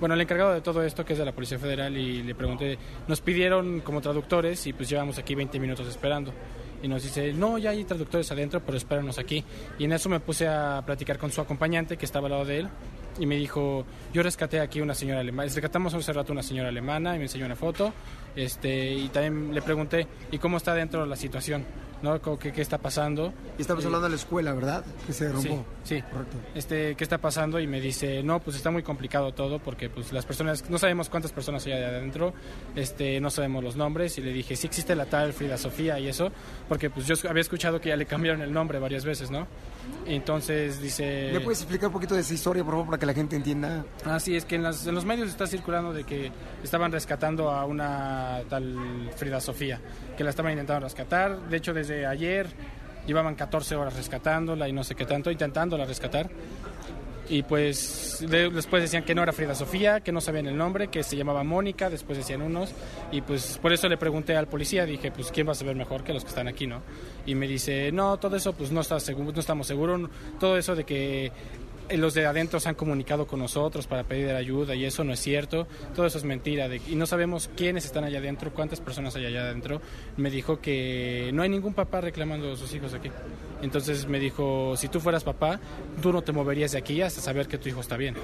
[0.00, 2.78] bueno, el encargado de todo esto, que es de la Policía Federal, y le pregunté,
[3.06, 6.32] nos pidieron como traductores y pues llevamos aquí 20 minutos esperando.
[6.82, 9.44] Y nos dice, no, ya hay traductores adentro, pero espéranos aquí.
[9.78, 12.58] Y en eso me puse a platicar con su acompañante, que estaba al lado de
[12.60, 12.68] él,
[13.18, 17.14] y me dijo, yo rescaté aquí una señora alemana, rescatamos hace rato una señora alemana,
[17.14, 17.92] y me enseñó una foto,
[18.36, 21.64] este, y también le pregunté, ¿y cómo está dentro la situación?
[22.02, 22.20] ¿no?
[22.38, 23.32] ¿Qué, qué está pasando?
[23.58, 24.84] Y estamos hablando de la escuela, ¿verdad?
[25.06, 25.64] Que se derrumbó.
[25.84, 26.36] Sí, correcto.
[26.54, 27.58] Este, ¿Qué está pasando?
[27.60, 31.08] Y me dice, no, pues está muy complicado todo porque pues las personas, no sabemos
[31.08, 32.34] cuántas personas hay adentro,
[32.76, 36.08] este, no sabemos los nombres y le dije, sí existe la tal Frida Sofía y
[36.08, 36.30] eso,
[36.68, 39.46] porque pues yo había escuchado que ya le cambiaron el nombre varias veces, ¿no?
[40.06, 41.30] Entonces dice...
[41.32, 43.84] ¿Me puedes explicar un poquito de esa historia, por favor, para que la gente entienda?
[44.04, 47.64] Ah, sí, es que en, en los medios está circulando de que estaban rescatando a
[47.66, 49.80] una tal Frida Sofía,
[50.16, 51.38] que la estaban intentando rescatar.
[51.48, 52.46] De hecho, desde ayer
[53.06, 56.30] llevaban 14 horas rescatándola y no sé qué tanto, intentándola rescatar.
[57.30, 61.02] Y pues después decían que no era Frida Sofía, que no sabían el nombre, que
[61.02, 62.72] se llamaba Mónica, después decían unos.
[63.12, 66.04] Y pues por eso le pregunté al policía, dije, pues ¿quién va a saber mejor
[66.04, 66.82] que los que están aquí, no?
[67.26, 70.08] Y me dice, no, todo eso pues no, está no estamos seguros,
[70.40, 71.32] todo eso de que
[71.96, 75.20] los de adentro se han comunicado con nosotros para pedir ayuda y eso no es
[75.20, 79.26] cierto, todo eso es mentira y no sabemos quiénes están allá adentro, cuántas personas hay
[79.26, 79.80] allá adentro.
[80.16, 83.10] Me dijo que no hay ningún papá reclamando a sus hijos aquí.
[83.62, 85.58] Entonces me dijo, si tú fueras papá,
[86.00, 88.14] tú no te moverías de aquí hasta saber que tu hijo está bien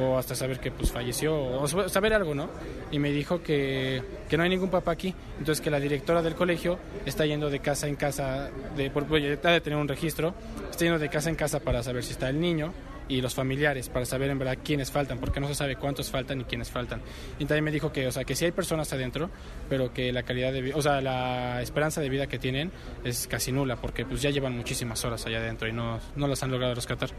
[0.00, 2.48] o hasta saber que pues falleció o saber algo, ¿no?
[2.90, 6.34] Y me dijo que, que no hay ningún papá aquí, entonces que la directora del
[6.34, 10.34] colegio está yendo de casa en casa, de, por, de tener un registro,
[10.70, 12.72] está yendo de casa en casa para saber si está el niño
[13.08, 16.42] y los familiares para saber en verdad quiénes faltan, porque no se sabe cuántos faltan
[16.42, 17.00] y quiénes faltan.
[17.38, 19.30] Y también me dijo que, o sea, que sí hay personas adentro,
[19.68, 22.70] pero que la calidad de vida, o sea, la esperanza de vida que tienen
[23.04, 26.42] es casi nula, porque pues ya llevan muchísimas horas allá adentro y no, no las
[26.42, 27.10] han logrado rescatar.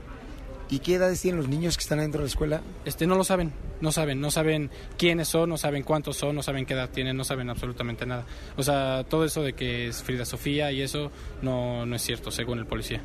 [0.72, 2.62] ¿Y qué edades tienen los niños que están dentro de la escuela?
[2.86, 4.70] Este, no lo saben, no saben, no saben
[5.00, 8.26] quiénes son, no saben cuántos son, no saben qué edad tienen, no saben absolutamente nada.
[8.56, 11.12] O sea, todo eso de que es Frida Sofía y eso
[11.42, 13.02] no, no es cierto, según el policía.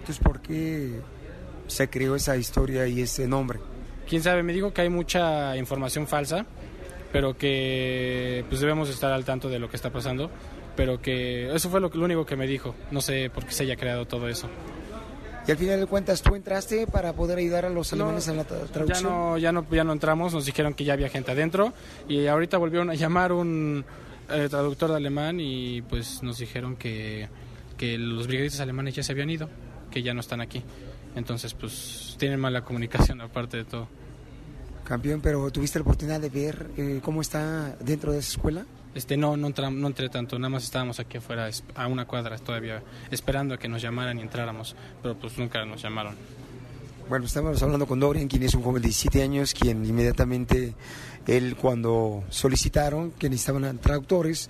[0.00, 1.00] Entonces, ¿por qué
[1.66, 3.58] se creó esa historia y ese nombre?
[4.08, 6.44] Quién sabe, me dijo que hay mucha información falsa,
[7.12, 10.30] pero que pues debemos estar al tanto de lo que está pasando,
[10.76, 12.74] pero que eso fue lo, lo único que me dijo.
[12.90, 14.48] No sé por qué se haya creado todo eso.
[15.46, 18.44] Y al final de cuentas, ¿tú entraste para poder ayudar a los alemanes en la
[18.46, 18.86] tra- traducción?
[18.88, 21.74] Ya no, ya no, ya no entramos, nos dijeron que ya había gente adentro
[22.08, 23.84] y ahorita volvieron a llamar un
[24.30, 27.28] eh, traductor de alemán y pues nos dijeron que,
[27.76, 29.50] que los brigadistas alemanes ya se habían ido,
[29.90, 30.62] que ya no están aquí.
[31.16, 33.88] Entonces pues tienen mala comunicación aparte de todo.
[34.84, 38.66] Campeón, pero ¿tuviste la oportunidad de ver eh, cómo está dentro de esa escuela?
[38.94, 42.36] Este no, no, entra- no entré tanto, nada más estábamos aquí afuera a una cuadra
[42.38, 46.14] todavía esperando a que nos llamaran y entráramos, pero pues nunca nos llamaron.
[47.08, 50.74] Bueno, estamos hablando con Dorian, quien es un joven de 17 años, quien inmediatamente,
[51.26, 54.48] él cuando solicitaron que necesitaban traductores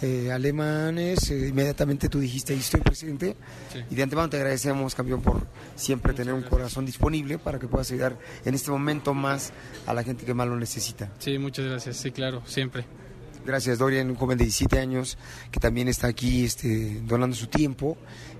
[0.00, 3.36] eh, alemanes, eh, inmediatamente tú dijiste, ahí estoy presente.
[3.72, 3.80] Sí.
[3.90, 7.90] Y de antemano te agradecemos, campeón, por siempre tener un corazón disponible para que puedas
[7.90, 9.52] ayudar en este momento más
[9.86, 11.10] a la gente que más lo necesita.
[11.18, 12.84] Sí, muchas gracias, sí, claro, siempre.
[13.44, 15.16] Gracias, Dorian, un joven de 17 años
[15.50, 17.96] que también está aquí este, donando su tiempo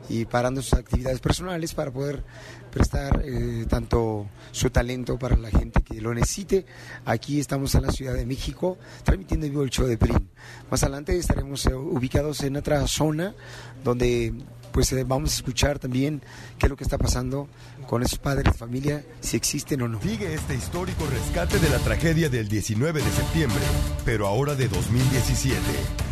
[0.09, 2.23] y parando sus actividades personales para poder
[2.71, 6.67] prestar eh, tanto su talento para la gente que lo necesite.
[7.05, 10.29] Aquí estamos en la Ciudad de México transmitiendo en vivo el show de Prim.
[10.71, 13.35] Más adelante estaremos eh, ubicados en otra zona
[13.83, 14.35] donde
[14.73, 16.23] pues eh, vamos a escuchar también
[16.59, 17.49] qué es lo que está pasando
[17.89, 20.01] con esos padres de familia, si existen o no.
[20.03, 23.61] Sigue este histórico rescate de la tragedia del 19 de septiembre,
[24.05, 25.59] pero ahora de 2017.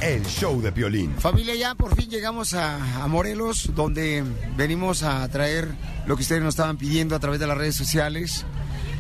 [0.01, 1.15] El show de Piolín.
[1.19, 4.25] Familia, ya por fin llegamos a, a Morelos, donde
[4.57, 5.69] venimos a traer
[6.07, 8.47] lo que ustedes nos estaban pidiendo a través de las redes sociales.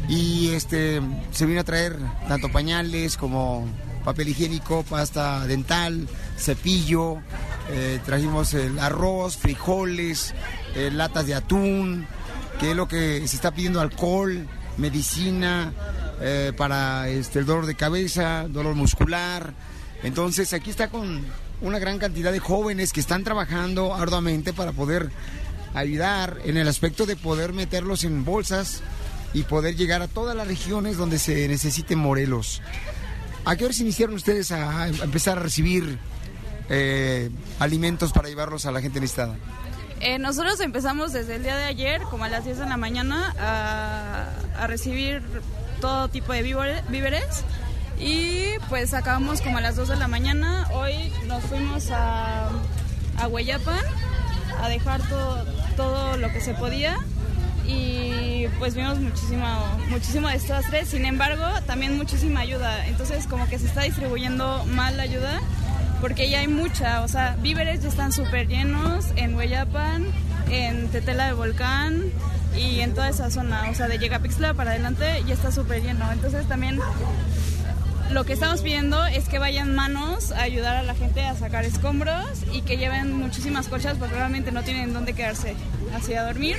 [0.08, 1.00] Y este
[1.32, 1.96] se vino a traer
[2.28, 3.66] tanto pañales como
[4.04, 6.08] papel higiénico, pasta dental,
[6.38, 7.16] cepillo.
[7.70, 10.34] eh, trajimos el arroz, frijoles,
[10.76, 12.06] eh, latas de atún,
[12.58, 14.46] que es lo que se está pidiendo alcohol,
[14.76, 15.72] medicina
[16.20, 19.54] eh, para este, el dolor de cabeza, dolor muscular.
[20.02, 21.24] Entonces aquí está con
[21.60, 25.10] una gran cantidad de jóvenes que están trabajando arduamente para poder
[25.74, 28.82] ayudar en el aspecto de poder meterlos en bolsas
[29.34, 32.62] y poder llegar a todas las regiones donde se necesite Morelos.
[33.44, 35.98] ¿A qué horas iniciaron ustedes a, a empezar a recibir
[36.68, 39.36] eh, alimentos para llevarlos a la gente necesitada?
[40.00, 43.34] Eh, nosotros empezamos desde el día de ayer, como a las 10 de la mañana,
[43.38, 45.22] a, recibir
[45.80, 47.44] todo tipo de víveres.
[47.98, 50.68] Y pues acabamos como a las 2 de la mañana.
[50.72, 52.48] Hoy nos fuimos a,
[53.18, 53.84] a Hueyapan
[54.62, 55.44] a dejar todo,
[55.76, 56.98] todo lo que se podía.
[57.66, 59.46] Y pues vimos muchísimo,
[59.88, 60.84] muchísimo desastre.
[60.84, 62.86] Sin embargo, también muchísima ayuda.
[62.86, 65.40] Entonces como que se está distribuyendo mal la ayuda
[66.00, 70.06] porque ya hay mucha, o sea, víveres ya están súper llenos en Hueyapan,
[70.50, 72.04] en Tetela de Volcán
[72.56, 76.10] y en toda esa zona, o sea, de Yegapixtla para adelante ya está súper lleno.
[76.12, 76.78] Entonces también
[78.10, 81.64] lo que estamos pidiendo es que vayan manos a ayudar a la gente a sacar
[81.64, 85.56] escombros y que lleven muchísimas colchas porque realmente no tienen dónde quedarse
[85.94, 86.56] así a dormir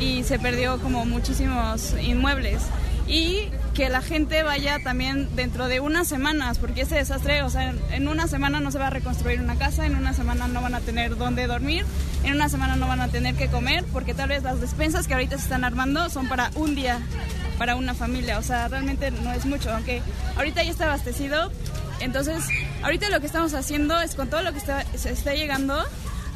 [0.00, 2.62] y se perdió como muchísimos inmuebles
[3.06, 7.72] y que la gente vaya también dentro de unas semanas porque ese desastre, o sea,
[7.90, 10.74] en- una semana no se va a reconstruir una casa, en una semana no van
[10.74, 11.86] a tener dónde dormir,
[12.24, 15.14] en una semana no van a tener que comer porque tal vez las despensas que
[15.14, 17.00] ahorita se están armando son para un día
[17.58, 20.02] para una familia, o sea, realmente no es mucho, aunque
[20.36, 21.50] ahorita ya está abastecido.
[22.00, 22.42] Entonces,
[22.82, 25.82] ahorita lo que estamos haciendo es con todo lo que está, se está llegando,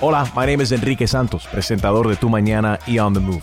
[0.00, 3.42] Hola, my name is Enrique Santos, presentador de Tu Mañana y On the Move.